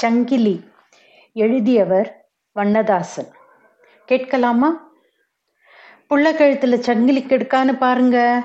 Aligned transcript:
சங்கிலி 0.00 0.70
எழுதியவர் 1.32 2.26
வண்ணதாசன். 2.52 3.28
கேட்கலாமா? 4.04 4.92
புள்ள 6.10 6.26
கழுத்துல 6.32 6.74
சங்கிலி 6.78 7.22
கெடுக்கான்னு 7.22 7.78
பாருங்க. 7.78 8.42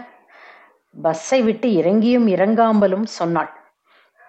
பஸ்ஸை 1.02 1.42
விட்டு 1.42 1.70
இறங்கியும் 1.70 2.28
இறங்காமலும் 2.28 3.04
சொன்னாள். 3.04 3.52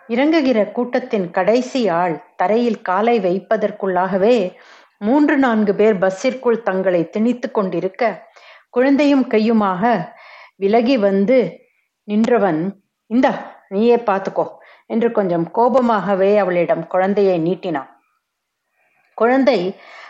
இறங்குகிற 0.09 0.73
கூட்டத்தின் 0.73 1.31
கடைசி 1.31 1.89
ஆள் 1.89 2.35
தரையில் 2.37 2.81
காலை 2.83 3.21
வைப்பதற்குள்ளாகவே 3.21 4.55
மூன்று 4.99 5.37
நான்கு 5.37 5.75
பேர் 5.75 5.99
பஸ்ஸிற்குள் 5.99 6.63
தங்களை 6.63 7.11
திணித்து 7.11 7.51
கொண்டிருக்க 7.51 8.31
குழந்தையும் 8.71 9.29
கையுமாக 9.29 10.13
விலகி 10.57 10.99
வந்து 10.99 11.61
நின்றவன் 12.05 12.85
இந்தா 13.07 13.63
நீயே 13.69 13.97
பார்த்துக்கோ. 13.97 14.47
என்று 14.95 15.09
கொஞ்சம் 15.13 15.47
கோபமாகவே 15.55 16.31
அவளிடம் 16.37 16.85
குழந்தையை 16.87 17.37
நீட்டினான். 17.41 17.91
குழந்தை 19.19 19.59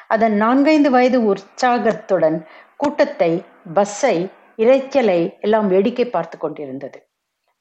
அதன் 0.09 0.37
நான்கைந்து 0.37 0.91
வயது 0.91 1.19
உற்சாகத்துடன் 1.25 2.39
கூட்டத்தை 2.77 3.33
பஸ்ஸை 3.75 4.17
இறைச்சலை 4.59 5.21
எல்லாம் 5.41 5.69
வேடிக்கை 5.69 6.07
பார்த்து 6.09 6.37
கொண்டிருந்தது. 6.39 6.99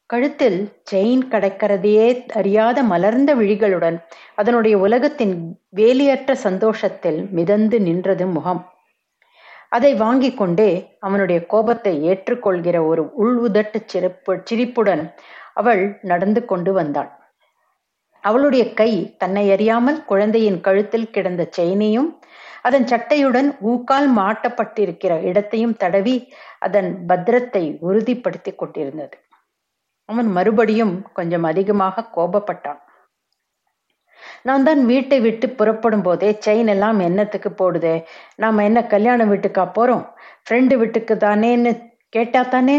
கழுத்தில் 0.09 0.57
செயின் 0.91 1.23
கடக்கிறதையே 1.29 2.07
அறியாத 2.33 2.79
மலர்ந்த 2.83 3.31
விழிகளுடன் 3.35 3.97
அதனுடைய 4.35 4.75
உலகத்தின் 4.77 5.35
வேலியற்ற 5.69 6.31
சந்தோஷத்தில் 6.47 7.19
மிதந்து 7.31 7.77
நின்றது 7.81 8.25
முகம். 8.27 8.61
அதை 9.75 9.91
வாங்கி 9.95 10.29
கொண்டே 10.33 10.69
அவனுடைய 10.99 11.39
கோபத்தை 11.45 11.93
ஏற்றுக்கொள்கிற 12.11 12.77
ஒரு 12.87 13.03
உள்வுதட்டு 13.23 13.79
சிரிப்பு 13.85 14.33
சிரிப்புடன் 14.43 15.03
அவள் 15.53 15.81
நடந்து 16.01 16.41
கொண்டு 16.45 16.71
வந்தாள். 16.73 17.11
அவளுடைய 18.23 18.63
கை 18.73 18.91
தன்னை 19.17 19.45
அறியாமல் 19.51 19.99
குழந்தையின் 20.05 20.59
கழுத்தில் 20.61 21.11
கிடந்த 21.11 21.43
செயினையும் 21.57 22.09
அதன் 22.67 22.85
சட்டையுடன் 22.91 23.49
ஊக்கால் 23.71 24.07
மாட்டப்பட்டிருக்கிற 24.17 25.13
இடத்தையும் 25.29 25.75
தடவி 25.77 26.15
அதன் 26.59 26.89
பத்திரத்தை 27.09 27.63
உறுதிப்படுத்தி 27.87 28.51
கொண்டிருந்தது. 28.55 29.17
அவன் 30.09 30.29
மறுபடியும் 30.37 30.95
கொஞ்சம் 31.13 31.43
அதிகமாக 31.43 32.07
கோபப்பட்டான். 32.15 32.81
நான் 34.45 34.63
தான் 34.63 34.81
வீட்டை 34.85 35.17
விட்டு 35.19 35.47
புறப்படும் 35.49 36.01
போதே 36.01 36.29
செயின் 36.45 36.71
எல்லாம் 36.73 36.99
என்னத்துக்கு 36.99 37.49
போடுதே? 37.61 37.95
நாம 38.35 38.63
என்ன 38.63 38.79
கல்யாண 38.85 39.25
வீட்டுக்கா 39.25 39.63
போறோம்? 39.77 40.03
ஃப்ரெண்டு 40.45 40.75
வீட்டுக்கு 40.77 41.15
தானேன்னு 41.17 41.71
கேட்டா 42.09 42.41
தானே? 42.43 42.77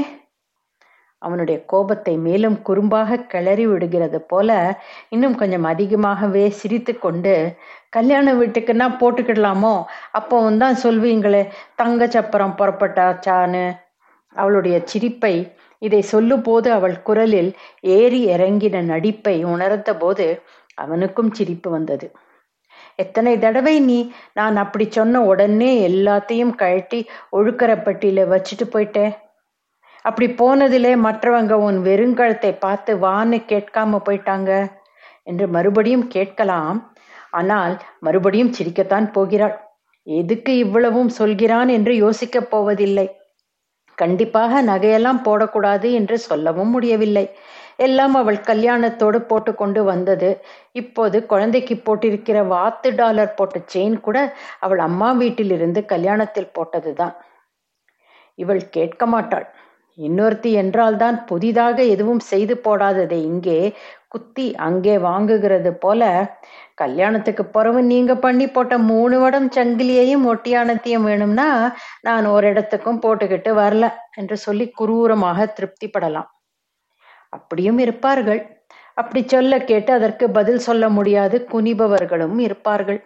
அவனுடைய 1.22 1.58
கோபத்தை 1.66 2.14
மேலும் 2.16 2.56
குறும்பாக 2.68 3.18
கிளறி 3.26 3.64
விடுகிறது 3.66 4.18
போல 4.22 4.50
இன்னும் 5.10 5.36
கொஞ்சம் 5.36 5.64
அதிகமாகவே 5.64 6.44
சிரித்து 6.50 6.92
கொண்டு 6.98 7.34
கல்யாண 7.90 8.26
வீட்டுக்குன்னா 8.34 8.88
போட்டுக்கிடலாமோ? 9.00 9.74
அப்போவும் 10.12 10.60
தான் 10.64 10.76
சொல்வீங்களே 10.84 11.42
தங்க 11.76 12.06
சப்பரம் 12.06 12.56
புறப்பட்டாச்சான்னு? 12.60 13.64
அவளுடைய 14.36 14.76
சிரிப்பை 14.84 15.34
இதை 15.82 16.00
சொல்லும் 16.02 16.42
போது 16.42 16.68
அவள் 16.72 16.96
குரலில் 17.02 17.50
ஏறி 17.94 18.20
இறங்கின 18.28 18.82
நடிப்பை 18.82 19.34
உணர்ந்த 19.44 19.90
போது 19.96 20.26
அவனுக்கும் 20.75 21.33
சிரிப்பு 21.33 21.70
வந்தது. 21.70 22.12
எத்தனை 22.97 23.39
தடவை 23.39 23.80
நீ 23.80 24.12
நான் 24.33 24.56
அப்படி 24.56 24.86
சொன்ன 24.91 25.22
உடனே 25.22 25.89
எல்லாத்தையும் 25.89 26.55
கழட்டி 26.55 27.08
ஒழுக்கரப்பட்டியில 27.33 28.27
வச்சுட்டு 28.28 28.64
போயிட்டேன் 28.72 29.14
அப்படி 30.05 30.27
போனதிலே 30.33 30.92
மற்றவங்க 30.97 31.52
உன் 31.52 31.78
வெறுங்கழத்தை 31.78 32.58
பார்த்து 32.58 32.97
வான்னு 32.97 33.39
கேட்காம 33.48 34.00
போயிட்டாங்க? 34.08 34.72
என்று 35.22 35.48
மறுபடியும் 35.48 36.08
கேட்கலாம். 36.08 36.95
ஆனால் 37.30 37.83
மறுபடியும் 38.00 38.52
சிரிக்கத்தான் 38.52 39.12
போகிறாள். 39.12 39.55
எதுக்கு 40.02 40.56
இவ்வளவும் 40.56 41.08
சொல்கிறான்? 41.08 41.69
என்று 41.69 41.97
யோசிக்கப் 41.97 42.51
போவதில்லை. 42.51 43.07
கண்டிப்பாக 43.94 44.62
நகையெல்லாம் 44.62 45.20
போடக்கூடாது 45.24 45.92
என்று 45.92 46.18
சொல்லவும் 46.18 46.68
முடியவில்லை. 46.68 47.27
எல்லாம் 47.77 48.14
அவள் 48.14 48.38
கல்யாணத்தோடு 48.40 49.18
போட்டுக்கொண்டு 49.18 49.84
வந்தது. 49.84 50.30
இப்போது 50.72 51.27
குழந்தைக்கு 51.27 51.77
போட்டிருக்கிற 51.77 52.42
வாத்து 52.44 52.94
டாலர் 52.94 53.34
போட்ட 53.34 53.60
செயின் 53.74 54.00
கூட 54.00 54.18
அவள் 54.60 54.78
அம்மா 54.78 55.12
வீட்டிலிருந்து 55.12 55.80
கல்யாணத்தில் 55.88 56.52
போட்டதுதான். 56.58 57.14
இவள் 58.38 58.68
கேட்க 58.68 59.06
மாட்டாள். 59.06 59.46
இன்னொருத்தி 59.98 60.50
என்றால்தான் 60.52 61.16
புதிதாக 61.27 61.77
எதுவும் 61.84 62.22
செய்து 62.30 62.55
போடாததை 62.64 63.18
இங்கே 63.24 63.58
குத்தி 64.08 64.46
அங்கே 64.58 64.98
வாங்குகிறது 64.98 65.70
போல. 65.74 66.02
கல்யாணத்துக்கு 66.74 67.44
பிறகு 67.46 67.80
நீங்க 67.84 68.12
பண்ணி 68.16 68.46
போட்ட 68.48 68.78
மூணு 68.90 69.16
வடம் 69.18 69.48
சங்கிலியையும் 69.56 70.24
ஒட்டியானத்தையும் 70.33 71.06
வேணும்னா 71.08 71.48
நான் 72.02 72.27
ஒரு 72.27 72.48
இடத்துக்கும் 72.48 73.02
போட்டுக்கிட்டு 73.02 73.52
வரல 73.54 73.88
என்று 74.16 74.38
சொல்லி 74.38 74.66
குரூரமாக 74.80 75.48
திருப்திப்படலாம். 75.58 76.28
அப்படியும் 77.33 77.78
இருப்பார்கள். 77.78 78.42
அப்படி 78.94 79.22
சொல்ல 79.27 79.54
கேட்டு 79.64 79.92
அதற்கு 79.92 80.27
பதில் 80.30 80.58
சொல்ல 80.60 80.84
முடியாது. 80.88 81.38
குனிபவர்களும் 81.52 82.38
இருப்பார்கள். 82.40 83.00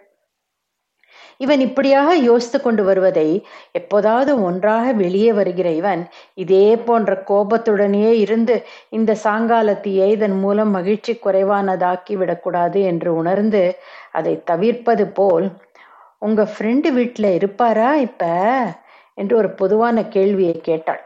இவன் 1.39 1.59
இப்படியாக 1.59 2.15
யோசித்து 2.15 2.61
கொண்டு 2.61 2.83
வருவதை 2.83 3.27
எப்போதாவது 3.71 4.41
ஒன்றாக 4.41 4.91
வெளியே 4.93 5.33
வருகிற 5.33 5.69
இவன் 5.71 6.01
இதே 6.33 6.75
போன்ற 6.77 7.23
கோபத்துடனே 7.27 8.11
இருந்து 8.11 8.55
இந்த 8.89 9.17
சாங்காலத்தையே 9.23 10.07
இதன் 10.09 10.37
மூலம் 10.39 10.69
மகிழ்ச்சி 10.69 11.19
குறைவானதாக்கி 11.25 12.17
விடக்கூடாது 12.17 12.81
என்று 12.81 13.15
உணர்ந்து 13.15 13.63
அதை 14.11 14.43
தவிர்ப்பது 14.43 15.07
போல் 15.07 15.47
உங்க 16.19 16.43
ஃப்ரெண்டு 16.43 16.91
வீட்டில் 16.91 17.35
இருப்பாரா 17.35 17.95
இப்ப? 17.95 18.23
என்று 19.13 19.35
ஒரு 19.35 19.49
பொதுவான 19.51 20.07
கேள்வியை 20.07 20.61
கேட்டாள். 20.61 21.01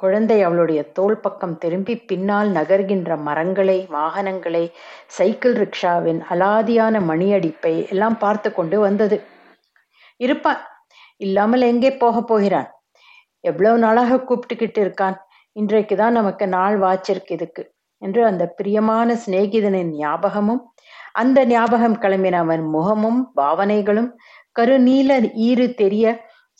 குழந்தை 0.00 0.42
அவளுடைய 0.42 0.82
தோல் 0.92 1.20
பக்கம் 1.20 1.58
திரும்பி 1.58 1.96
பின்னால் 1.96 2.50
நகர்கின்ற 2.50 3.16
மரங்களை 3.18 3.86
வாகனங்களை 3.90 4.64
சைக்கிள் 5.06 5.54
ரிக்ஷாவின் 5.54 6.20
அலாதியான 6.30 7.00
மணியடிப்பை 7.00 7.88
எல்லாம் 7.88 8.18
பார்த்து 8.18 8.52
கொண்டு 8.52 8.80
வந்தது. 8.80 9.18
இருப்பான். 10.20 10.60
இல்லாமல் 11.16 11.62
எங்கே 11.62 11.90
போக 11.96 12.16
போகிறான்? 12.22 12.68
எவ்வளவு 13.44 13.78
நாளாக 13.78 14.18
கூப்பிட்டுக்கிட்டு 14.20 14.80
இருக்கான்? 14.80 15.16
இன்றைக்கு 15.56 15.94
தான் 15.96 16.12
நமக்கு 16.12 16.44
நாள் 16.48 16.76
வாச்சிருக்கு 16.78 17.32
இதுக்கு 17.32 17.62
என்று 18.02 18.20
அந்த 18.24 18.44
பிரியமான 18.58 19.14
சிநேகிதனின் 19.14 19.92
ஞாபகமும் 19.96 20.60
அந்த 21.12 21.38
ஞாபகம் 21.46 21.96
கிளம்பின 21.98 22.38
அவன் 22.38 22.64
முகமும் 22.66 23.20
பாவனைகளும் 23.36 24.10
கருநீல 24.56 25.12
ஈறு 25.46 25.66
தெரிய 25.74 26.04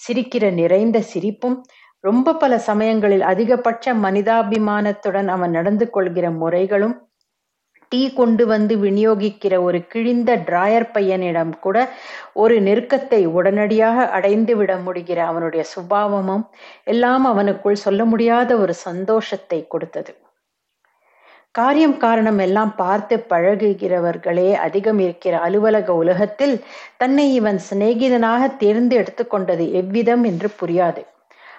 சிரிக்கிற 0.01 0.45
நிறைந்த 0.53 0.99
சிரிப்பும் 1.03 1.57
ரொம்ப 2.05 2.35
பல 2.35 2.53
சமயங்களில் 2.59 3.25
அதிகபட்ச 3.25 3.95
மனிதாபிமானத்துடன் 4.03 5.29
அவன் 5.29 5.51
நடந்து 5.51 5.87
கொள்கிற 5.91 6.27
முறைகளும் 6.33 6.95
டீ 7.93 8.01
கொண்டு 8.13 8.47
வந்து 8.47 8.75
விநியோகிக்கிற 8.77 9.55
ஒரு 9.63 9.79
கிழிந்த 9.87 10.37
டிராயர் 10.49 10.87
பையனிடம் 10.93 11.53
கூட 11.61 11.77
ஒரு 12.33 12.57
நெருக்கத்தை 12.61 13.21
உடனடியாக 13.39 14.07
அடைந்து 14.09 14.55
விட 14.57 14.75
முடிகிற 14.77 15.19
அவனுடைய 15.25 15.65
சுபாவமும் 15.75 16.45
எல்லாம் 16.85 17.27
அவனுக்குள் 17.27 17.83
சொல்ல 17.85 18.05
முடியாத 18.05 18.51
ஒரு 18.57 18.75
சந்தோஷத்தை 18.89 19.61
கொடுத்தது. 19.67 20.13
காரியம் 21.55 21.97
காரணம் 21.97 22.39
எல்லாம் 22.39 22.73
பார்த்து 22.77 23.15
பழகுகிறவர்களே 23.31 24.49
அதிகம் 24.57 24.99
இருக்கிற 24.99 25.35
அலுவலக 25.39 25.95
உலகத்தில் 25.95 26.55
தன்னை 26.97 27.27
இவன் 27.35 27.59
சிநேகிதனாக 27.71 28.57
தேர்ந்து 28.57 28.97
எடுத்துக்கொண்டது 28.97 29.67
எவ்விதம் 29.73 30.25
என்று 30.25 30.51
புரியாது. 30.61 31.03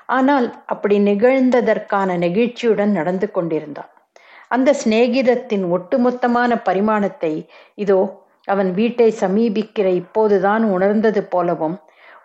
ஆனால் 0.08 0.48
அப்படி 0.66 0.96
நிகழ்ந்ததற்கான 1.00 2.18
நெகிழ்ச்சியுடன் 2.18 2.92
நடந்து 2.92 3.30
கொண்டிருந்தான். 3.32 3.92
அந்த 4.52 4.70
சிநேகிதத்தின் 4.74 5.66
ஒட்டுமொத்தமான 5.72 6.52
பரிமாணத்தை 6.64 7.34
இதோ 7.76 8.00
அவன் 8.48 8.70
வீட்டை 8.74 9.10
சமீபிக்கிற 9.20 9.88
இப்போதுதான் 9.94 10.64
உணர்ந்தது 10.72 11.22
போலவும் 11.28 11.78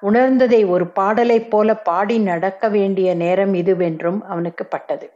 உணர்ந்ததை 0.02 0.60
ஒரு 0.68 0.86
பாடலைப் 0.90 1.50
போல 1.50 1.68
பாடி 1.82 2.16
நடக்க 2.22 2.68
வேண்டிய 2.68 3.08
நேரம் 3.14 3.54
இதுவென்றும் 3.54 4.20
அவனுக்கு 4.22 4.64
பட்டது. 4.66 5.06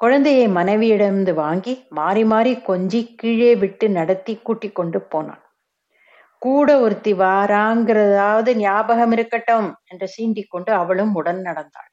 குழந்தையை 0.00 0.46
மனைவியிடமிருந்து 0.48 1.34
வாங்கி 1.34 1.74
மாறி 1.90 2.24
மாறி 2.24 2.52
கொஞ்சி 2.68 3.00
கீழே 3.16 3.52
விட்டு 3.54 3.88
நடத்தி 3.90 4.34
கூட்டிக் 4.38 4.74
கொண்டு 4.74 5.00
போனான். 5.02 5.42
கூட 6.42 6.68
ஒருத்தி 6.80 7.12
வாராங்கிறதாவது 7.14 8.52
ஞாபகம் 8.56 9.12
இருக்கட்டும் 9.12 9.70
என்று 9.84 10.08
சீண்டிக் 10.08 10.50
கொண்டு 10.50 10.72
அவளும் 10.72 11.14
உடன் 11.14 11.40
நடந்தாள். 11.40 11.89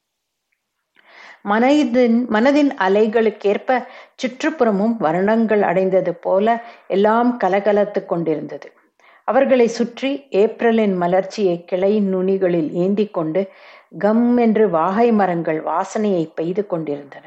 மனதின் 1.52 2.18
மனதின் 2.30 2.72
அலைகளுக்கேற்ப 2.86 3.80
சுற்றுப்புறமும் 4.22 4.96
வர்ணங்கள் 5.00 5.62
அடைந்தது 5.62 6.14
போல 6.16 6.48
எல்லாம் 6.88 7.32
கலகலத்து 7.44 8.02
கொண்டிருந்தது. 8.06 8.68
அவர்களை 9.28 9.68
சுற்றி 9.68 10.12
ஏப்ரலின் 10.30 10.96
மலர்ச்சியை 10.98 11.56
கிளையின் 11.66 12.10
நுனிகளில் 12.14 12.70
ஏந்தி 12.74 13.06
கொண்டு 13.08 13.42
கம் 13.98 14.38
என்று 14.38 14.70
வாகை 14.70 15.08
மரங்கள் 15.12 15.60
வாசனையை 15.62 16.24
பெய்து 16.36 16.64
கொண்டிருந்தன. 16.68 17.26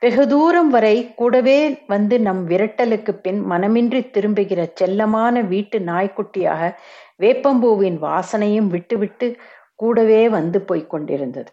வெகு 0.00 0.24
தூரம் 0.28 0.70
வரை 0.70 0.96
கூடவே 1.14 1.58
வந்து 1.86 2.16
நம் 2.20 2.42
விரட்டலுக்கு 2.48 3.12
பின் 3.16 3.40
மனமின்றி 3.50 4.00
திரும்புகிற 4.10 4.62
செல்லமான 4.80 5.44
வீட்டு 5.46 5.78
நாய்க்குட்டியாக 5.80 6.72
வேப்பம்பூவின் 7.20 7.98
வாசனையும் 8.00 8.68
விட்டுவிட்டு 8.68 9.28
கூடவே 9.74 10.22
வந்து 10.28 10.60
போய்க் 10.62 10.90
கொண்டிருந்தது. 10.90 11.50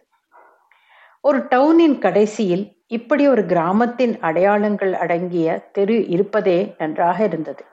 ஒரு 1.23 1.39
டவுனின் 1.47 1.97
கடைசியில் 1.99 2.63
இப்படி 2.87 3.27
ஒரு 3.27 3.45
கிராமத்தின் 3.45 4.19
அடையாளங்கள் 4.19 4.93
அடங்கிய 4.93 5.69
தெரு 5.71 6.07
இருப்பதே 6.07 6.75
நன்றாக 6.77 7.23
இருந்தது. 7.23 7.63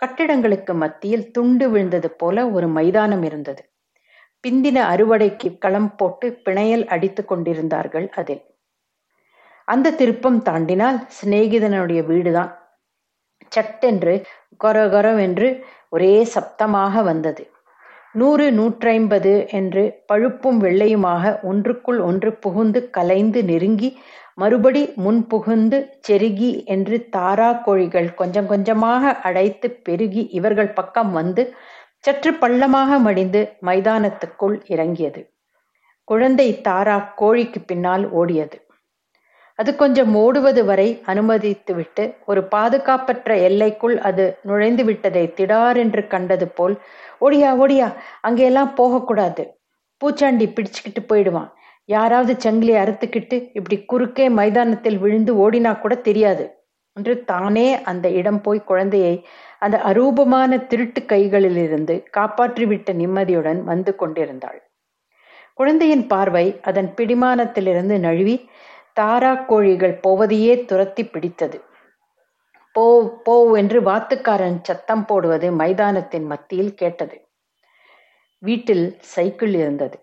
கட்டிடங்களுக்கு 0.00 0.74
மத்தியில் 0.74 1.30
துண்டு 1.30 1.70
விழுந்தது 1.70 2.10
போல 2.10 2.50
ஒரு 2.50 2.68
மைதானம் 2.68 3.22
இருந்தது. 3.22 3.62
பிந்தின 4.44 4.78
அறுவடைக்கு 4.94 5.58
களம் 5.58 5.96
போட்டு 5.96 6.40
பிணையல் 6.44 6.84
அடித்து 6.86 7.24
கொண்டிருந்தார்கள் 7.24 8.08
அதில். 8.14 8.42
அந்த 9.68 9.90
திருப்பம் 9.90 10.42
தாண்டினால் 10.42 10.98
சிநேகிதனுடைய 11.18 12.04
வீடுதான். 12.04 12.52
சட்டென்று 13.48 14.26
கொரகொரவென்று 14.64 15.48
ஒரே 15.88 16.26
சப்தமாக 16.34 17.02
வந்தது. 17.02 17.42
நூறு 18.14 18.46
நூற்றைம்பது 18.52 19.46
என்று 19.50 19.82
பழுப்பும் 20.06 20.58
வெள்ளையுமாக 20.62 21.40
ஒன்றுக்குள் 21.42 22.00
ஒன்று 22.00 22.30
புகுந்து 22.36 22.90
கலைந்து 22.90 23.44
நெருங்கி 23.44 23.88
மறுபடி 24.34 24.82
முன் 24.94 25.26
புகுந்து 25.26 25.78
செருகி 26.08 26.50
என்று 26.64 26.96
தாரா 27.10 27.52
கோழிகள் 27.64 28.14
கொஞ்சம் 28.14 28.46
கொஞ்சமாக 28.46 29.12
அடைத்து 29.20 29.70
பெருகி 29.82 30.22
இவர்கள் 30.30 30.72
பக்கம் 30.72 31.12
வந்து 31.12 31.42
சற்று 31.98 32.30
பள்ளமாக 32.32 32.98
மடிந்து 32.98 33.40
மைதானத்துக்குள் 33.66 34.56
இறங்கியது. 34.66 35.20
குழந்தை 36.08 36.60
தாரா 36.60 36.96
கோழிக்கு 37.16 37.60
பின்னால் 37.66 38.04
ஓடியது. 38.10 38.56
அது 39.58 39.70
கொஞ்சம் 39.76 40.14
ஓடுவது 40.14 40.64
வரை 40.64 41.02
அனுமதித்துவிட்டு 41.06 42.04
ஒரு 42.24 42.40
பாதுகாப்பற்ற 42.54 43.30
எல்லைக்குள் 43.38 43.96
அது 43.98 44.24
நுழைந்து 44.42 44.84
விட்டதை 44.84 45.24
திடாரென்று 45.36 46.06
கண்டது 46.06 46.48
போல் 46.48 46.76
ஓடியா 47.20 47.50
ஓடியா 47.62 47.88
அங்கெல்லாம் 48.20 48.72
போகக்கூடாது. 48.74 49.42
பூச்சாண்டி 50.00 50.46
பிடிச்சுக்கிட்டு 50.48 51.02
போயிடுவான். 51.06 51.50
யாராவது 51.88 52.32
சங்கிலி 52.38 52.72
அறுத்துக்கிட்டு 52.72 53.36
இப்படி 53.52 53.76
குறுக்கே 53.84 54.26
மைதானத்தில் 54.28 54.98
விழுந்து 54.98 55.32
ஓடினா 55.34 55.72
கூட 55.80 55.94
தெரியாது. 55.94 56.44
என்று 56.96 57.14
தானே 57.24 57.82
அந்த 57.82 58.06
இடம் 58.10 58.40
போய் 58.40 58.60
குழந்தையை 58.60 59.14
அந்த 59.58 59.76
அரூபமான 59.84 60.66
திருட்டு 60.66 61.00
கைகளிலிருந்து 61.00 61.94
காப்பாற்றிவிட்ட 62.16 62.92
நிம்மதியுடன் 62.92 63.60
வந்து 63.62 63.92
கொண்டிருந்தாள். 63.96 64.60
குழந்தையின் 65.54 66.06
பார்வை 66.06 66.46
அதன் 66.62 66.90
பிடிமானத்திலிருந்து 66.96 67.96
நழுவி 67.98 68.36
தாரா 68.92 69.34
கோழிகள் 69.34 70.00
போவதையே 70.06 70.64
துரத்தி 70.64 71.04
பிடித்தது. 71.04 71.64
போ 72.72 73.12
போ 73.24 73.56
என்று 73.56 73.80
வாத்துக்காரன் 73.80 74.58
சத்தம் 74.62 75.04
போடுவது 75.06 75.52
மைதானத்தின் 75.52 76.26
மத்தியில் 76.26 76.74
கேட்டது. 76.74 77.26
வீட்டில் 78.38 78.98
சைக்கிள் 79.00 79.54
இருந்தது. 79.54 79.98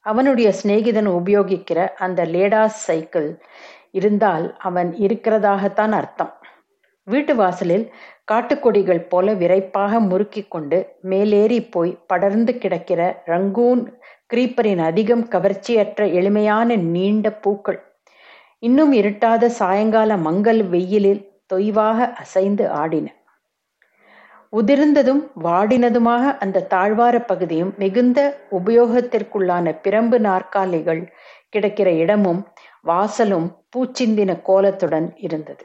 அவனுடைய 0.00 0.52
சிநேகிதன் 0.62 1.08
உபயோகிக்கிற 1.08 1.88
அந்த 1.96 2.24
லேடாஸ் 2.24 2.78
சைக்கிள் 2.86 3.40
இருந்தால் 3.90 4.56
அவன் 4.58 4.92
இருக்கிறதாகத்தான் 4.92 5.92
அர்த்தம். 5.92 6.32
வீட்டு 7.04 7.34
வாசலில் 7.34 7.92
காட்டுக்கொடிகள் 8.32 9.08
போல 9.08 9.34
விரைப்பாக 9.34 10.00
முறுக்கி 10.00 10.42
கொண்டு 10.48 10.96
மேலேறி 11.00 11.60
போய் 11.62 11.98
படர்ந்து 12.06 12.58
கிடக்கிற 12.58 13.22
ரங்கூன் 13.26 13.82
கிரீப்பரின் 14.34 14.82
அதிகம் 14.82 15.28
கவர்ச்சியற்ற 15.28 16.12
எளிமையான 16.12 16.76
நீண்ட 16.76 17.32
பூக்கள். 17.32 17.87
இன்னும் 18.62 18.92
இருட்டாத 18.92 19.46
சாயங்கால 19.46 20.16
மங்கள் 20.16 20.62
வெயிலில் 20.62 21.22
தொய்வாக 21.54 21.98
அசைந்து 22.12 22.70
ஆடின. 22.70 23.06
உதிர்ந்ததும் 24.52 25.22
வாடினதுமாக 25.42 26.24
அந்த 26.38 26.66
தாழ்வார 26.70 27.16
பகுதியும் 27.20 27.74
மிகுந்த 27.76 28.18
உபயோகத்திற்குள்ளான 28.50 29.74
பிரம்பு 29.82 30.18
நாற்காலிகள் 30.18 31.02
கிடக்கிற 31.48 31.90
இடமும் 31.92 32.40
வாசலும் 32.86 33.46
பூச்சிந்தின 33.76 34.40
கோலத்துடன் 34.42 35.08
இருந்தது. 35.16 35.64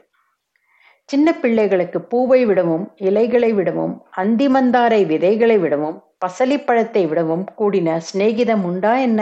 சின்ன 1.08 1.28
பிள்ளைகளுக்கு 1.32 2.00
பூவை 2.02 2.46
விடவும் 2.46 2.84
இலைகளை 2.96 3.52
விடவும் 3.52 3.94
அந்திமந்தாரை 4.16 5.06
விதைகளை 5.06 5.58
விடவும் 5.58 5.98
பசலிப்பழத்தை 6.26 7.02
விடவும் 7.08 7.44
கூடின 7.58 7.98
சிநேகிதம் 7.98 8.64
உண்டா 8.64 8.96
என்ன? 8.98 9.20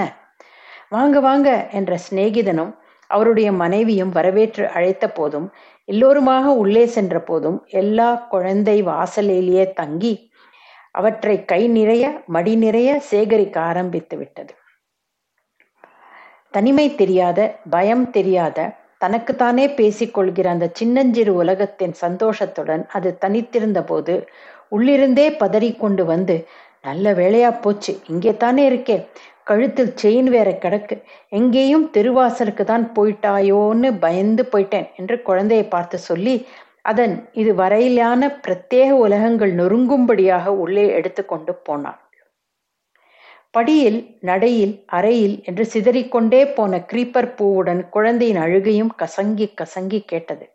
வாங்க 0.90 1.20
வாங்க 1.20 1.68
என்ற 1.70 1.98
சிநேகிதனும் 2.10 2.72
அவருடைய 3.12 3.48
மனைவியும் 3.52 4.12
வரவேற்று 4.16 4.64
அழைத்த 4.68 5.04
போதும் 5.08 5.48
எல்லோருமாக 5.88 6.46
உள்ளே 6.54 6.84
சென்ற 6.86 7.16
போதும் 7.22 7.58
எல்லா 7.82 8.10
குழந்தை 8.28 8.76
வாசலிலேயே 8.82 9.64
தங்கி 9.72 10.14
அவற்றை 10.92 11.36
கை 11.44 11.62
நிறைய 11.68 12.04
மடி 12.26 12.54
நிறைய 12.56 12.90
சேகரிக்க 13.10 13.56
ஆரம்பித்து 13.70 14.16
விட்டது. 14.16 14.52
தனிமை 16.50 16.86
தெரியாத 16.94 17.38
பயம் 17.70 18.06
தெரியாத 18.10 18.58
தனக்குத்தானே 18.98 19.66
பேசிக்கொள்கிற 19.78 20.46
அந்த 20.46 20.66
சின்னஞ்சிறு 20.72 21.32
உலகத்தின் 21.34 21.94
சந்தோஷத்துடன் 22.02 22.82
அது 22.88 23.10
தனித்திருந்த 23.24 23.80
போது 23.84 24.14
உள்ளிருந்தே 24.70 25.26
பதறிக்கொண்டு 25.40 26.02
வந்து 26.04 26.36
நல்ல 26.82 27.06
வேலையா 27.12 27.50
போச்சு 27.60 27.92
இங்கே 28.06 28.32
தானே 28.36 28.62
இருக்கே 28.70 28.96
கழுத்தில் 29.46 29.94
செயின் 30.02 30.30
வேற 30.30 30.48
கிடக்கு. 30.64 30.96
எங்கேயும் 31.28 31.86
தெருவாசலுக்கு 31.96 32.64
தான் 32.64 32.84
போயிட்டாயோன்னு 32.96 33.90
பயந்து 33.98 34.44
போயிட்டேன் 34.52 34.88
என்று 34.96 35.16
குழந்தையை 35.22 35.66
பார்த்து 35.68 35.98
சொல்லி 36.10 36.34
அதன் 36.82 37.16
இது 37.32 37.50
வரையிலான 37.54 38.30
பிரத்யேக 38.46 38.90
உலகங்கள் 39.06 39.52
நொறுங்கும்படியாக 39.54 40.46
உள்ளே 40.62 40.86
எடுத்துக்கொண்டு 40.98 41.52
போனான் 41.66 42.00
படியில் 43.54 43.98
நடையில் 44.20 44.74
அறையில் 44.86 45.34
என்று 45.42 45.64
சிதறிக்கொண்டே 45.64 46.40
போன 46.54 46.78
கிரீப்பர் 46.90 47.30
பூவுடன் 47.38 47.82
குழந்தையின் 47.90 48.40
அழுகையும் 48.44 48.92
கசங்கி 49.02 49.46
கசங்கி 49.60 50.00
கேட்டது. 50.04 50.46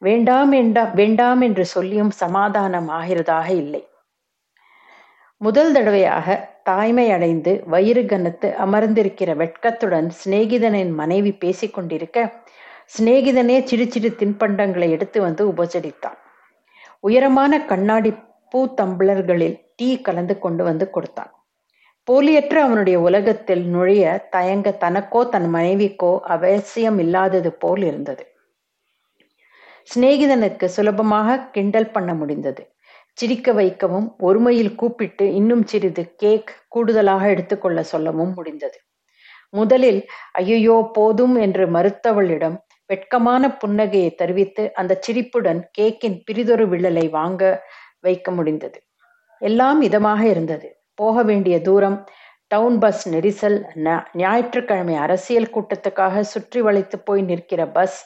வேண்டாம் 0.00 0.50
வேண்டாம் 0.50 0.92
வேண்டாம் 0.94 1.40
என்று 1.40 1.64
சொல்லியும் 1.64 2.12
சமாதானம் 2.22 2.88
ஆகிறதாக 2.98 3.48
இல்லை. 3.62 3.82
முதல் 5.40 5.72
தடவையாக 5.72 6.26
தாய்மை 6.62 7.10
அடைந்து 7.10 7.62
வயிறு 7.66 8.02
கனத்து 8.04 8.48
அமர்ந்திருக்கிற 8.58 9.30
வெட்கத்துடன் 9.36 10.08
சிநேகிதனின் 10.10 10.92
மனைவி 10.94 11.32
பேசிக்கொண்டிருக்க 11.44 12.18
சிநேகிதனே 12.98 13.56
சிறு 13.64 13.86
சிறு 13.90 14.10
தின்பண்டங்களை 14.18 14.88
எடுத்து 14.90 15.20
வந்து 15.20 15.52
உபசரித்தான். 15.52 16.18
உயரமான 17.00 17.64
கண்ணாடி 17.64 18.10
பூ 18.50 18.60
தம்பளர்களில் 18.74 19.56
டீ 19.76 20.00
கலந்து 20.00 20.38
கொண்டு 20.38 20.64
வந்து 20.64 20.90
கொடுத்தான். 20.90 21.32
போலியற்ற 22.08 22.56
அவனுடைய 22.62 23.00
உலகத்தில் 23.00 23.64
நுழைய 23.64 24.28
தயங்க 24.30 24.76
தனக்கோ 24.80 25.28
தன் 25.28 25.48
மனைவிக்கோ 25.54 26.20
அவசியம் 26.20 26.98
இல்லாதது 26.98 27.52
போல் 27.52 27.82
இருந்தது. 27.82 28.24
சிநேகிதனுக்கு 29.94 30.64
சுலபமாக 30.64 31.38
கிண்டல் 31.52 31.90
பண்ண 31.90 32.14
முடிந்தது. 32.14 32.62
சிரிக்க 33.18 33.52
வைக்கவும் 33.52 34.06
ஒருமையில் 34.22 34.74
கூப்பிட்டு 34.74 35.24
இன்னும் 35.34 35.64
சிறிது 35.66 36.02
கேக் 36.16 36.50
கூடுதலாக 36.68 37.22
எடுத்துக்கொள்ள 37.28 37.82
சொல்லவும் 37.82 38.32
முடிந்தது. 38.34 38.78
முதலில் 39.50 40.00
ஐயோ 40.32 40.76
போதும் 40.92 41.36
என்று 41.36 41.64
மறுத்தவளிடம் 41.66 42.56
வெட்கமான 42.86 43.42
புன்னகையை 43.64 44.10
தெரிவித்து 44.14 44.62
அந்த 44.74 44.92
சிரிப்புடன் 45.00 45.60
கேக்கின் 45.78 46.16
பிரிதொரு 46.24 46.64
விழலை 46.68 47.10
வாங்க 47.10 47.42
வைக்க 48.00 48.30
முடிந்தது. 48.30 48.78
எல்லாம் 49.42 49.80
இதமாக 49.82 50.22
இருந்தது. 50.24 50.68
போக 50.94 51.22
வேண்டிய 51.22 51.56
தூரம் 51.60 51.98
டவுன் 52.46 52.78
பஸ் 52.78 53.02
நெரிசல் 53.08 53.58
ஞாயிற்றுக்கிழமை 54.12 54.94
அரசியல் 54.96 55.52
கூட்டத்துக்காக 55.54 56.20
சுற்றி 56.20 56.60
வளைத்து 56.60 56.96
போய் 56.98 57.22
நிற்கிற 57.22 57.62
பஸ் 57.68 57.98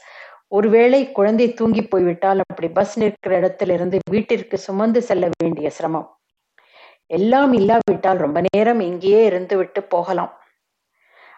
ஒருவேளை 0.48 1.12
குழந்தை 1.12 1.52
தூங்கி 1.52 1.82
போய்விட்டால் 1.82 2.38
அப்படி 2.38 2.68
பஸ் 2.68 2.98
நிற்கிற 2.98 3.36
இடத்திலிருந்து 3.36 3.98
வீட்டிற்கு 4.10 4.58
சுமந்து 4.58 5.02
செல்ல 5.02 5.28
வேண்டிய 5.42 5.70
சிரமம். 5.70 6.16
எல்லாம் 7.06 7.52
இல்லாவிட்டால் 7.52 8.16
ரொம்ப 8.16 8.40
நேரம் 8.52 8.80
இங்கேயே 8.80 9.24
இருந்து 9.24 9.56
விட்டு 9.56 9.82
போகலாம். 9.82 10.32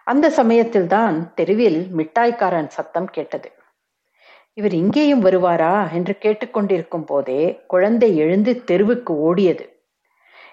அந்த 0.03 0.29
சமயத்தில் 0.29 0.87
தான் 0.87 1.33
தெருவில் 1.33 1.87
மிட்டாய்க்காரன் 1.97 2.67
சத்தம் 2.67 3.09
கேட்டது. 3.09 3.51
இவர் 4.53 4.73
இங்கேயும் 4.73 5.25
வருவாரா? 5.25 5.91
என்று 5.91 6.17
கேட்டுக்கொண்டிருக்கும் 6.21 7.05
போதே 7.05 7.63
குழந்தை 7.67 8.17
எழுந்து 8.17 8.63
தெருவுக்கு 8.63 9.13
ஓடியது. 9.13 9.65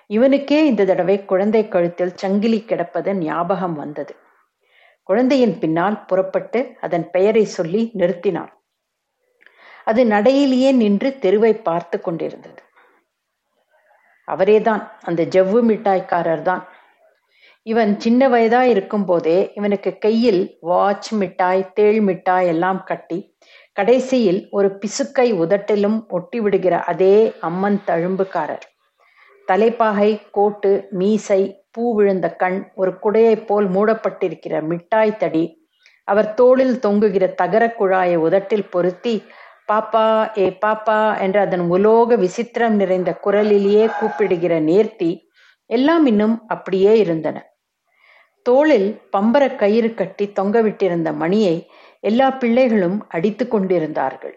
இவனுக்கே 0.08 0.64
இந்த 0.64 0.84
தடவை 0.84 1.24
குழந்தை 1.24 1.68
கழுத்தில் 1.68 2.16
சங்கிலி 2.16 2.64
கிடப்பது 2.64 3.14
ஞாபகம் 3.14 3.74
வந்தது. 3.74 4.14
குழந்தையின் 5.08 5.56
பின்னால் 5.58 6.04
புறப்பட்டு 6.04 6.60
அதன் 6.80 7.10
பெயரை 7.10 7.44
சொல்லி 7.44 7.90
நிறுத்தினான் 7.98 8.52
அது 9.84 10.02
நடையிலேயே 10.04 10.70
நின்று 10.72 11.08
தெருவை 11.18 11.50
பார்த்து 11.56 12.00
கொண்டிருந்தது. 12.00 12.60
அவரேதான் 14.28 14.82
அந்த 15.00 15.22
ஜவ்வு 15.24 15.60
மிட்டாய்க்காரர் 15.70 16.42
தான். 16.42 16.62
இவன் 17.66 17.92
சின்ன 17.98 18.28
வயதா 18.28 18.60
இருக்கும் 18.60 19.04
போதே 19.04 19.38
இவனுக்கு 19.54 19.90
கையில் 19.98 20.58
வாட்ச் 20.60 21.10
மிட்டாய் 21.12 21.72
தேள் 21.72 22.00
மிட்டாய் 22.00 22.46
எல்லாம் 22.46 22.80
கட்டி 22.84 23.18
கடைசியில் 23.72 24.40
ஒரு 24.50 24.68
பிசுக்கை 24.80 25.28
உதட்டிலும் 25.42 25.98
ஒட்டி 26.08 26.40
விடுகிற 26.40 26.74
அதே 26.82 27.16
அம்மன் 27.40 27.78
தழும்புக்காரர். 27.86 28.66
தலைப்பாகை 29.48 30.10
கோட்டு 30.30 30.72
மீசை 30.90 31.40
பூ 31.74 31.84
விழுந்த 31.94 32.26
கண் 32.36 32.58
ஒரு 32.74 32.98
குடையைப் 33.02 33.46
போல் 33.46 33.68
மூடப்பட்டிருக்கிற 33.68 34.62
மிட்டாய் 34.62 35.16
தடி. 35.16 35.44
அவர் 36.08 36.34
தோளில் 36.34 36.76
தொங்குகிற 36.78 37.34
தகர 37.34 37.64
குழாயை 37.78 38.16
உதட்டில் 38.16 38.70
பொருத்தி 38.70 39.14
பாப்பா 39.72 40.06
ஏ 40.38 40.46
பாப்பா 40.64 40.98
என்ற 41.20 41.40
அதன் 41.40 41.60
உலோக 41.60 42.16
விசித்திரம் 42.16 42.74
நிறைந்த 42.74 43.10
குரலிலேயே 43.14 43.88
கூப்பிடுகிற 44.00 44.60
நேர்த்தி 44.60 45.10
எல்லாம் 45.70 46.06
இன்னும் 46.06 46.36
அப்படியே 46.46 46.92
இருந்தன. 46.98 47.36
தோளில் 48.46 48.88
பம்பர 49.16 49.44
கயிறு 49.56 49.94
கட்டி 49.94 50.32
தொங்கவிட்டிருந்த 50.40 51.10
மணியை 51.14 51.56
எல்லா 52.00 52.30
பிள்ளைகளும் 52.30 52.98
அடித்து 53.08 53.44
கொண்டிருந்தார்கள். 53.48 54.34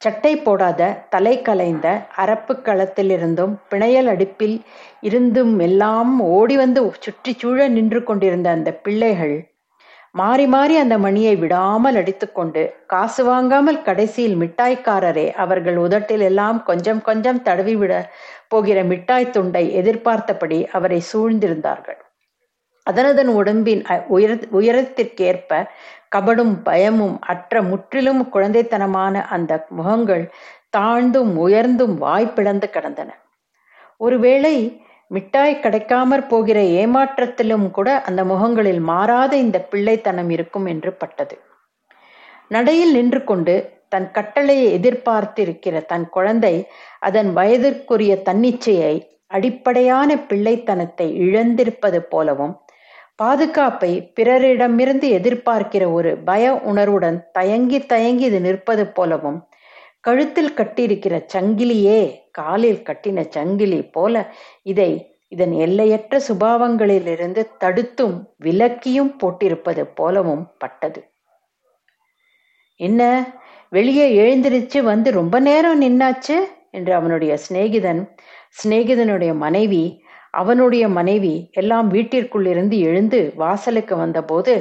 சட்டை 0.00 0.32
போடாத 0.36 0.82
தலை 1.10 1.32
கலைந்த 1.42 1.86
அரப்பு 2.16 2.54
களத்திலிருந்தும் 2.66 3.54
பிணையல் 3.70 4.06
அடுப்பில் 4.06 4.56
இருந்தும் 5.02 5.54
எல்லாம் 5.58 6.12
ஓடி 6.30 6.56
வந்து 6.56 6.82
சுற்றி 7.00 7.32
சூழ 7.32 7.68
நின்று 7.68 8.00
கொண்டிருந்த 8.02 8.48
அந்த 8.50 8.72
பிள்ளைகள் 8.84 9.36
மாறி 10.12 10.46
மாறி 10.46 10.74
அந்த 10.76 10.96
மணியை 10.98 11.34
விடாமல் 11.36 11.98
அடித்துக்கொண்டு 12.00 12.62
காசு 12.86 13.24
வாங்காமல் 13.24 13.82
கடைசியில் 13.82 14.36
மிட்டாய்க்காரரே 14.36 15.26
அவர்கள் 15.36 15.76
உதட்டில் 15.76 16.20
எல்லாம் 16.20 16.62
கொஞ்சம் 16.62 17.02
கொஞ்சம் 17.02 17.42
தடவிவிட 17.42 17.94
போகிற 18.48 18.84
மிட்டாய் 18.84 19.30
துண்டை 19.30 19.64
எதிர்பார்த்தபடி 19.74 20.60
அவரை 20.72 21.00
சூழ்ந்திருந்தார்கள். 21.12 22.00
அதனதன் 22.90 23.30
உடம்பின் 23.40 23.82
உயர 24.08 24.32
உயரத்திற்கேற்ப 24.58 25.50
கபடும் 26.16 26.54
பயமும் 26.62 27.16
அற்ற 27.20 27.62
முற்றிலும் 27.62 28.22
குழந்தைத்தனமான 28.32 29.22
அந்த 29.28 29.66
முகங்கள் 29.68 30.24
தாழ்ந்தும் 30.76 31.32
உயர்ந்தும் 31.36 31.94
வாய்ப்பிழந்து 31.98 32.68
கிடந்தன. 32.70 33.10
ஒருவேளை 34.00 34.54
மிட்டாய் 35.10 35.60
கிடைக்காமற் 35.60 36.28
போகிற 36.28 36.58
ஏமாற்றத்திலும் 36.80 37.70
கூட 37.70 37.88
அந்த 38.00 38.24
முகங்களில் 38.24 38.80
மாறாத 38.80 39.32
இந்த 39.36 39.58
பிள்ளைத்தனம் 39.70 40.30
இருக்கும் 40.30 40.66
என்று 40.66 40.90
பட்டது. 40.92 41.36
நடையில் 42.48 42.92
நின்று 42.92 43.24
கொண்டு 43.24 43.54
தன் 43.88 44.08
கட்டளையை 44.10 44.66
எதிர்பார்த்திருக்கிற 44.78 45.86
தன் 45.86 46.06
குழந்தை 46.08 46.54
அதன் 46.98 47.30
வயதிற்குரிய 47.32 48.14
தன்னிச்சையை 48.22 48.94
அடிப்படையான 49.26 50.10
பிள்ளைத்தனத்தை 50.28 51.06
இழந்திருப்பது 51.24 51.98
போலவும் 52.12 52.54
பாதுகாப்பை 53.18 54.12
பிறரிடமிருந்து 54.20 55.06
எதிர்பார்க்கிற 55.18 55.92
ஒரு 55.92 56.18
பய 56.18 56.54
உணர்வுடன் 56.54 57.30
தயங்கி 57.32 57.86
தயங்கி 57.86 58.24
இது 58.24 58.40
நிற்பது 58.40 58.86
போலவும் 58.86 59.48
கழுத்தில் 60.00 60.54
கட்டியிருக்கிற 60.54 61.26
சங்கிலியே 61.34 62.00
காலில் 62.30 62.82
கட்டின 62.82 63.28
சங்கிலி 63.28 63.82
போல 63.82 64.32
இதை 64.62 64.90
இதன் 65.28 65.52
எல்லையற்ற 65.52 66.20
சுபாவங்களிலிருந்து 66.28 67.56
தடுத்தும் 67.58 68.34
விலக்கியும் 68.44 69.16
போட்டிருப்பது 69.18 69.84
போலவும் 69.94 70.44
பட்டது. 70.58 71.00
என்ன? 72.80 73.02
வெளியே 73.70 74.06
எழுந்திருச்சு 74.18 74.78
வந்து 74.82 75.10
ரொம்ப 75.10 75.38
நேரம் 75.38 75.82
நின்னாச்சு? 75.82 76.36
என்று 76.70 76.94
அவனுடைய 76.94 77.38
சிநேகிதன் 77.48 78.00
சிநேகிதனுடைய 78.62 79.34
மனைவி 79.34 79.82
அவனுடைய 80.34 80.88
மனைவி 80.88 81.50
எல்லாம் 81.52 81.92
வீட்டிற்குள்ளிருந்து 81.92 82.78
எழுந்து 82.80 83.32
வாசலுக்கு 83.36 83.96
வந்தபோது 83.96 84.54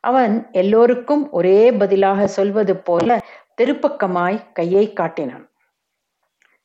அவன் 0.00 0.34
எல்லோருக்கும் 0.52 1.30
ஒரே 1.30 1.72
பதிலாக 1.72 2.26
சொல்வது 2.26 2.76
போல 2.76 3.18
தெருப்பக்கமாய் 3.62 4.52
கையை 4.52 4.92
காட்டினான். 4.92 5.44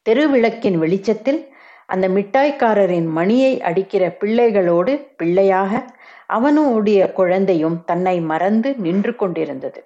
தெருவிளக்கின் 0.06 0.78
வெளிச்சத்தில் 0.78 1.42
அந்த 1.86 2.10
மிட்டாய்க்காரரின் 2.10 3.08
மணியை 3.10 3.62
அடிக்கிற 3.62 4.12
பிள்ளைகளோடு 4.12 4.94
பிள்ளையாக 5.18 5.72
அவனுடைய 6.28 7.12
குழந்தையும் 7.12 7.84
தன்னை 7.84 8.22
மறந்து 8.22 8.76
நின்று 8.78 9.16
கொண்டிருந்தது. 9.16 9.82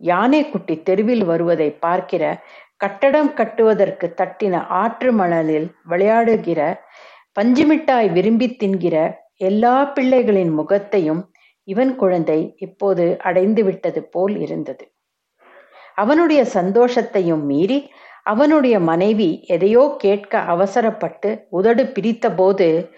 யானைக்குட்டி 0.00 0.82
தெருவில் 0.82 1.24
வருவதை 1.24 1.70
பார்க்கிற 1.70 2.42
கட்டடம் 2.76 3.34
கட்டுவதற்கு 3.34 4.14
தட்டின 4.16 4.66
ஆற்று 4.66 5.12
மணலில் 5.12 5.68
விளையாடுகிற 5.88 6.60
பஞ்சுமிட்டாய் 7.40 8.12
விரும்பி 8.12 8.46
தின்கிற 8.48 9.16
எல்லா 9.34 9.94
பிள்ளைகளின் 9.94 10.50
முகத்தையும் 10.50 11.32
இவன் 11.64 11.96
குழந்தை 11.96 12.54
இப்போது 12.56 13.16
அடைந்து 13.18 13.64
விட்டது 13.64 14.02
போல் 14.04 14.36
இருந்தது. 14.40 14.84
அவனுடைய 15.94 16.42
சந்தோஷத்தையும் 16.54 17.42
மீறி 17.42 17.90
அவனுடைய 18.22 18.80
மனைவி 18.80 19.44
எதையோ 19.46 19.94
கேட்க 19.98 20.38
அவசரப்பட்டு 20.38 21.46
உதடு 21.48 21.84
பிரித்தபோது 21.84 22.90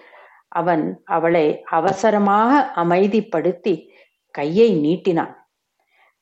அவன் 0.47 1.01
அவளை 1.05 1.63
அவசரமாக 1.63 2.71
அமைதிப்படுத்தி 2.75 3.87
கையை 4.31 4.69
நீட்டினான். 4.85 5.33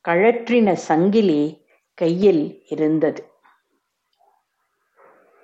கழற்றின 0.06 0.74
சங்கிலி 0.74 1.68
கையில் 1.94 2.64
இருந்தது. 2.68 3.22